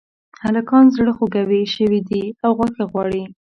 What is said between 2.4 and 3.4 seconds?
او غوښه غواړي